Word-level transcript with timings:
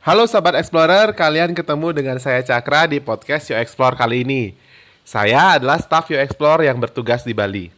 Halo 0.00 0.24
Sobat 0.24 0.56
Explorer, 0.56 1.12
kalian 1.12 1.52
ketemu 1.52 1.92
dengan 1.92 2.16
saya 2.16 2.40
Cakra 2.40 2.88
di 2.88 3.04
podcast 3.04 3.52
Yo 3.52 3.56
Explore 3.60 4.00
kali 4.00 4.24
ini. 4.24 4.56
Saya 5.04 5.60
adalah 5.60 5.76
staff 5.76 6.08
Yo 6.08 6.16
Explore 6.16 6.64
yang 6.64 6.80
bertugas 6.80 7.20
di 7.20 7.36
Bali. 7.36 7.68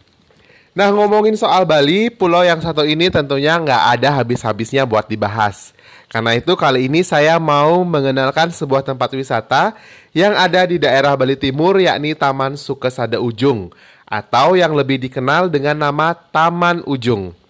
Nah 0.70 0.94
ngomongin 0.94 1.34
soal 1.34 1.66
Bali, 1.66 2.14
pulau 2.14 2.46
yang 2.46 2.62
satu 2.62 2.86
ini 2.86 3.10
tentunya 3.10 3.58
nggak 3.58 3.98
ada 3.98 4.22
habis-habisnya 4.22 4.86
buat 4.86 5.10
dibahas. 5.10 5.74
Karena 6.06 6.38
itu 6.38 6.54
kali 6.54 6.86
ini 6.86 7.02
saya 7.02 7.42
mau 7.42 7.82
mengenalkan 7.82 8.54
sebuah 8.54 8.86
tempat 8.86 9.10
wisata 9.18 9.74
yang 10.14 10.38
ada 10.38 10.62
di 10.62 10.78
daerah 10.78 11.18
Bali 11.18 11.34
Timur 11.34 11.74
yakni 11.82 12.14
Taman 12.14 12.54
Sukesada 12.54 13.18
Ujung 13.18 13.74
atau 14.06 14.54
yang 14.54 14.78
lebih 14.78 15.02
dikenal 15.02 15.50
dengan 15.50 15.90
nama 15.90 16.14
Taman 16.14 16.86
Ujung. 16.86 17.41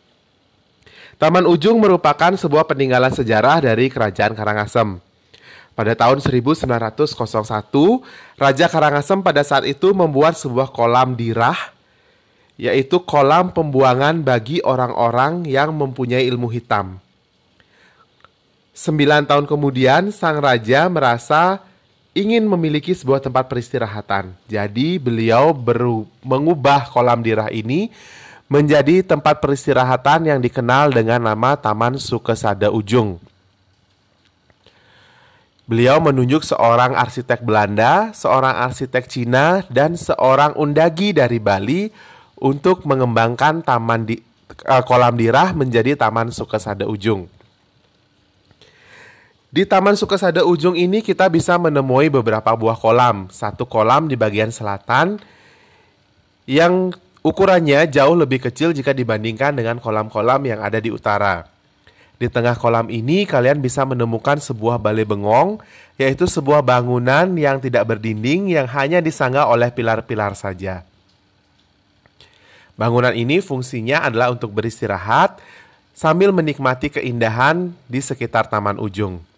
Taman 1.22 1.46
Ujung 1.46 1.78
merupakan 1.78 2.34
sebuah 2.34 2.66
peninggalan 2.66 3.14
sejarah 3.14 3.62
dari 3.62 3.86
Kerajaan 3.86 4.34
Karangasem. 4.34 4.98
Pada 5.70 5.94
tahun 5.94 6.18
1901, 6.18 6.66
Raja 8.34 8.66
Karangasem 8.66 9.22
pada 9.22 9.46
saat 9.46 9.62
itu 9.70 9.94
membuat 9.94 10.34
sebuah 10.34 10.74
kolam 10.74 11.14
dirah 11.14 11.70
yaitu 12.58 12.98
kolam 13.06 13.54
pembuangan 13.54 14.18
bagi 14.18 14.66
orang-orang 14.66 15.46
yang 15.46 15.70
mempunyai 15.70 16.26
ilmu 16.26 16.50
hitam. 16.50 16.98
Sembilan 18.74 19.22
tahun 19.22 19.46
kemudian, 19.46 20.10
sang 20.10 20.42
raja 20.42 20.90
merasa 20.90 21.62
ingin 22.18 22.42
memiliki 22.50 22.98
sebuah 22.98 23.22
tempat 23.22 23.46
peristirahatan. 23.46 24.34
Jadi 24.50 24.98
beliau 24.98 25.54
mengubah 26.26 26.90
kolam 26.90 27.22
dirah 27.22 27.46
ini 27.54 27.94
menjadi 28.52 29.00
tempat 29.00 29.40
peristirahatan 29.40 30.28
yang 30.28 30.36
dikenal 30.36 30.92
dengan 30.92 31.24
nama 31.24 31.56
Taman 31.56 31.96
Sukesada 31.96 32.68
Ujung. 32.68 33.16
Beliau 35.64 36.04
menunjuk 36.04 36.44
seorang 36.44 36.92
arsitek 36.92 37.40
Belanda, 37.40 38.12
seorang 38.12 38.60
arsitek 38.68 39.08
Cina, 39.08 39.64
dan 39.72 39.96
seorang 39.96 40.52
undagi 40.52 41.16
dari 41.16 41.40
Bali 41.40 41.88
untuk 42.36 42.84
mengembangkan 42.84 43.64
taman 43.64 44.04
di 44.04 44.20
uh, 44.68 44.84
kolam 44.84 45.16
dirah 45.16 45.56
menjadi 45.56 45.96
Taman 45.96 46.28
Sukesada 46.28 46.84
Ujung. 46.84 47.24
Di 49.48 49.64
Taman 49.64 49.96
Sukesada 49.96 50.44
Ujung 50.44 50.76
ini 50.76 51.00
kita 51.00 51.24
bisa 51.32 51.56
menemui 51.56 52.12
beberapa 52.12 52.52
buah 52.52 52.76
kolam. 52.76 53.32
Satu 53.32 53.64
kolam 53.64 54.12
di 54.12 54.16
bagian 54.18 54.52
selatan 54.52 55.16
yang 56.44 56.92
ukurannya 57.22 57.86
jauh 57.88 58.18
lebih 58.18 58.42
kecil 58.42 58.74
jika 58.74 58.90
dibandingkan 58.90 59.54
dengan 59.54 59.78
kolam-kolam 59.78 60.42
yang 60.44 60.60
ada 60.60 60.82
di 60.82 60.90
utara. 60.90 61.46
Di 62.22 62.30
tengah 62.30 62.54
kolam 62.54 62.86
ini 62.86 63.26
kalian 63.26 63.58
bisa 63.58 63.82
menemukan 63.82 64.38
sebuah 64.38 64.78
balai 64.78 65.02
bengong, 65.02 65.58
yaitu 65.98 66.30
sebuah 66.30 66.62
bangunan 66.62 67.34
yang 67.34 67.58
tidak 67.58 67.82
berdinding 67.82 68.46
yang 68.54 68.70
hanya 68.70 69.02
disangga 69.02 69.50
oleh 69.50 69.74
pilar-pilar 69.74 70.38
saja. 70.38 70.86
Bangunan 72.78 73.10
ini 73.10 73.42
fungsinya 73.42 74.06
adalah 74.06 74.30
untuk 74.30 74.54
beristirahat 74.54 75.42
sambil 75.92 76.30
menikmati 76.30 76.94
keindahan 76.94 77.74
di 77.90 77.98
sekitar 77.98 78.46
Taman 78.46 78.78
Ujung. 78.78 79.31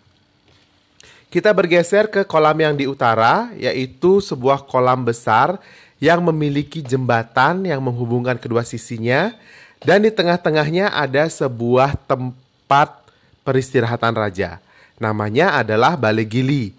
Kita 1.35 1.51
bergeser 1.51 2.07
ke 2.07 2.23
kolam 2.23 2.55
yang 2.63 2.79
di 2.79 2.87
utara, 2.87 3.51
yaitu 3.59 4.23
sebuah 4.23 4.71
kolam 4.71 5.03
besar 5.03 5.59
yang 5.99 6.23
memiliki 6.23 6.79
jembatan 6.79 7.67
yang 7.67 7.83
menghubungkan 7.83 8.39
kedua 8.39 8.63
sisinya, 8.63 9.35
dan 9.83 10.07
di 10.07 10.15
tengah-tengahnya 10.15 10.95
ada 10.95 11.27
sebuah 11.27 11.99
tempat 12.07 13.03
peristirahatan 13.43 14.15
raja. 14.15 14.63
Namanya 15.03 15.59
adalah 15.59 15.99
Balai 15.99 16.23
Gili. 16.23 16.71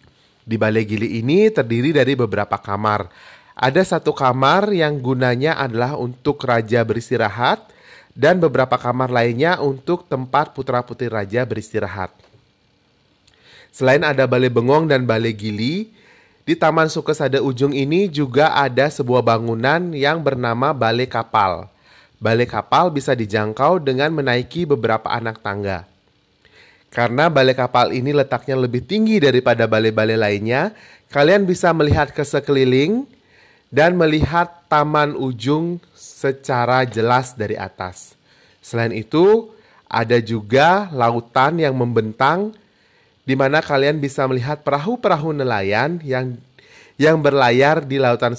Di 0.48 0.56
Balai 0.56 0.88
Gili 0.88 1.20
ini 1.20 1.52
terdiri 1.52 1.92
dari 1.92 2.16
beberapa 2.16 2.56
kamar. 2.56 3.12
Ada 3.60 4.00
satu 4.00 4.16
kamar 4.16 4.72
yang 4.72 5.04
gunanya 5.04 5.60
adalah 5.60 6.00
untuk 6.00 6.40
raja 6.48 6.80
beristirahat 6.88 7.60
dan 8.16 8.40
beberapa 8.40 8.80
kamar 8.80 9.12
lainnya 9.12 9.60
untuk 9.60 10.08
tempat 10.08 10.56
putra-putri 10.56 11.12
raja 11.12 11.44
beristirahat. 11.44 12.35
Selain 13.76 14.00
ada 14.08 14.24
balai 14.24 14.48
bengong 14.48 14.88
dan 14.88 15.04
balai 15.04 15.36
gili, 15.36 15.92
di 16.48 16.56
Taman 16.56 16.88
Sukesada 16.88 17.44
Ujung 17.44 17.76
ini 17.76 18.08
juga 18.08 18.56
ada 18.56 18.88
sebuah 18.88 19.20
bangunan 19.20 19.92
yang 19.92 20.24
bernama 20.24 20.72
balai 20.72 21.04
kapal. 21.04 21.68
Balai 22.16 22.48
kapal 22.48 22.88
bisa 22.88 23.12
dijangkau 23.12 23.84
dengan 23.84 24.16
menaiki 24.16 24.64
beberapa 24.64 25.12
anak 25.12 25.44
tangga. 25.44 25.84
Karena 26.88 27.28
balai 27.28 27.52
kapal 27.52 27.92
ini 27.92 28.16
letaknya 28.16 28.56
lebih 28.56 28.80
tinggi 28.80 29.20
daripada 29.20 29.68
balai-balai 29.68 30.16
lainnya, 30.16 30.72
kalian 31.12 31.44
bisa 31.44 31.76
melihat 31.76 32.16
ke 32.16 32.24
sekeliling 32.24 33.04
dan 33.76 34.00
melihat 34.00 34.56
taman 34.72 35.20
ujung 35.20 35.84
secara 35.92 36.88
jelas 36.88 37.36
dari 37.36 37.60
atas. 37.60 38.16
Selain 38.64 38.96
itu, 38.96 39.52
ada 39.92 40.16
juga 40.24 40.88
lautan 40.96 41.60
yang 41.60 41.76
membentang 41.76 42.56
di 43.26 43.34
mana 43.34 43.60
kalian 43.60 43.98
bisa 43.98 44.24
melihat 44.30 44.62
perahu-perahu 44.62 45.34
nelayan 45.34 45.98
yang 46.06 46.38
yang 46.96 47.20
berlayar 47.20 47.84
di 47.84 48.00
lautan 48.00 48.38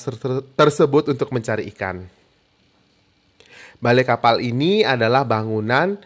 tersebut 0.56 1.12
untuk 1.12 1.28
mencari 1.34 1.68
ikan. 1.74 2.06
Balai 3.76 4.06
kapal 4.08 4.40
ini 4.40 4.80
adalah 4.80 5.26
bangunan 5.28 6.00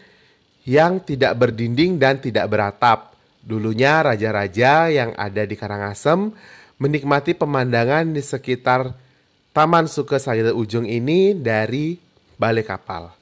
yang 0.67 0.99
tidak 0.99 1.39
berdinding 1.39 1.95
dan 1.95 2.19
tidak 2.19 2.51
beratap. 2.51 3.15
Dulunya 3.41 4.03
raja-raja 4.03 4.91
yang 4.91 5.15
ada 5.15 5.47
di 5.47 5.55
Karangasem 5.55 6.35
menikmati 6.77 7.33
pemandangan 7.33 8.11
di 8.11 8.21
sekitar 8.21 8.93
Taman 9.55 9.87
Sukesada 9.87 10.51
Ujung 10.51 10.85
ini 10.85 11.31
dari 11.33 11.95
balai 12.35 12.65
kapal. 12.67 13.20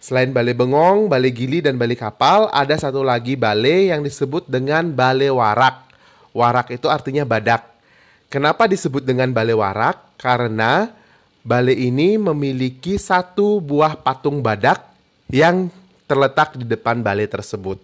Selain 0.00 0.32
balai 0.32 0.56
bengong, 0.56 1.12
balai 1.12 1.28
gili, 1.28 1.60
dan 1.60 1.76
balai 1.76 1.92
kapal, 1.92 2.48
ada 2.56 2.72
satu 2.80 3.04
lagi 3.04 3.36
balai 3.36 3.92
yang 3.92 4.00
disebut 4.00 4.48
dengan 4.48 4.88
balai 4.96 5.28
warak. 5.28 5.92
Warak 6.32 6.72
itu 6.72 6.88
artinya 6.88 7.28
badak. 7.28 7.68
Kenapa 8.32 8.64
disebut 8.64 9.04
dengan 9.04 9.28
balai 9.28 9.52
warak? 9.52 10.16
Karena 10.16 10.88
balai 11.44 11.76
ini 11.76 12.16
memiliki 12.16 12.96
satu 12.96 13.60
buah 13.60 14.00
patung 14.00 14.40
badak 14.40 14.88
yang 15.28 15.68
terletak 16.08 16.56
di 16.56 16.64
depan 16.64 17.04
balai 17.04 17.28
tersebut. 17.28 17.76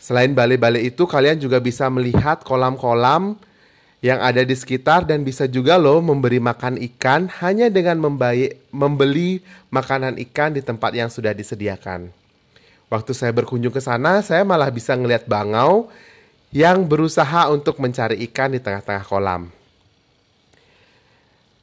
Selain 0.00 0.32
balai-balai 0.32 0.88
itu, 0.88 1.04
kalian 1.04 1.36
juga 1.36 1.60
bisa 1.60 1.84
melihat 1.92 2.40
kolam-kolam 2.40 3.36
yang 4.00 4.16
ada 4.20 4.40
di 4.40 4.56
sekitar 4.56 5.04
dan 5.04 5.20
bisa 5.20 5.44
juga 5.44 5.76
loh 5.76 6.00
memberi 6.00 6.40
makan 6.40 6.80
ikan 6.92 7.28
hanya 7.44 7.68
dengan 7.68 8.00
membayi, 8.00 8.56
membeli 8.72 9.44
makanan 9.68 10.16
ikan 10.28 10.56
di 10.56 10.64
tempat 10.64 10.96
yang 10.96 11.12
sudah 11.12 11.36
disediakan. 11.36 12.08
Waktu 12.88 13.12
saya 13.12 13.30
berkunjung 13.30 13.70
ke 13.70 13.78
sana, 13.78 14.24
saya 14.24 14.42
malah 14.42 14.72
bisa 14.72 14.96
ngelihat 14.96 15.28
bangau 15.28 15.92
yang 16.50 16.82
berusaha 16.82 17.46
untuk 17.52 17.78
mencari 17.78 18.18
ikan 18.26 18.50
di 18.50 18.58
tengah-tengah 18.58 19.06
kolam. 19.06 19.52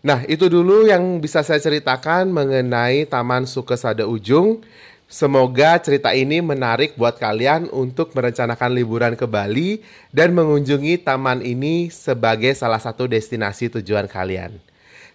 Nah, 0.06 0.24
itu 0.30 0.48
dulu 0.48 0.88
yang 0.88 1.20
bisa 1.20 1.44
saya 1.44 1.60
ceritakan 1.60 2.32
mengenai 2.32 3.04
Taman 3.10 3.44
Sukesada 3.44 4.08
Ujung. 4.08 4.64
Semoga 5.08 5.80
cerita 5.80 6.12
ini 6.12 6.44
menarik 6.44 7.00
buat 7.00 7.16
kalian 7.16 7.72
untuk 7.72 8.12
merencanakan 8.12 8.76
liburan 8.76 9.16
ke 9.16 9.24
Bali 9.24 9.80
dan 10.12 10.36
mengunjungi 10.36 11.00
taman 11.00 11.40
ini 11.40 11.88
sebagai 11.88 12.52
salah 12.52 12.84
satu 12.84 13.08
destinasi 13.08 13.72
tujuan 13.80 14.04
kalian. 14.12 14.60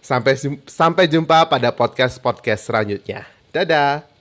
Sampai 0.01 0.41
sampai 0.65 1.05
jumpa 1.13 1.45
pada 1.45 1.69
podcast-podcast 1.77 2.73
selanjutnya. 2.73 3.29
Dadah. 3.53 4.12